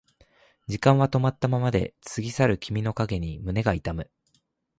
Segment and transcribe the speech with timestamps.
[0.67, 4.09] 時間は止まったままで過ぎ去る君の影に胸が痛む